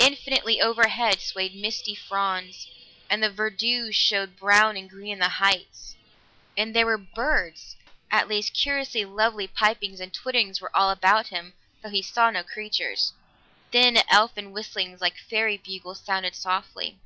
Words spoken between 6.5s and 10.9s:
And there were birds at least, curiously lovely pipings and twitterings were all